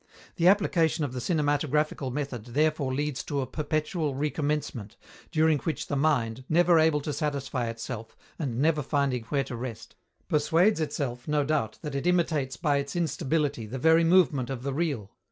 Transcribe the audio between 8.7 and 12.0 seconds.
finding where to rest, persuades itself, no doubt, that